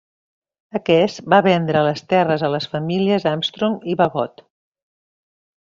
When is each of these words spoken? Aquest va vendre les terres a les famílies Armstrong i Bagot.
Aquest 0.79 1.19
va 1.33 1.39
vendre 1.49 1.83
les 1.89 2.01
terres 2.15 2.45
a 2.47 2.51
les 2.55 2.67
famílies 2.73 3.29
Armstrong 3.33 3.79
i 3.93 3.97
Bagot. 4.01 4.47